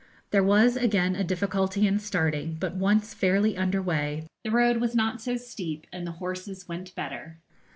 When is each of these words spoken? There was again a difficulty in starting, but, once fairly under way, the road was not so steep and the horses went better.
There 0.31 0.41
was 0.43 0.75
again 0.77 1.15
a 1.15 1.23
difficulty 1.23 1.85
in 1.85 1.99
starting, 1.99 2.57
but, 2.59 2.75
once 2.75 3.13
fairly 3.13 3.55
under 3.55 3.83
way, 3.83 4.25
the 4.43 4.49
road 4.49 4.77
was 4.77 4.95
not 4.95 5.21
so 5.21 5.37
steep 5.37 5.85
and 5.93 6.07
the 6.07 6.13
horses 6.17 6.67
went 6.67 6.95
better. 6.95 7.37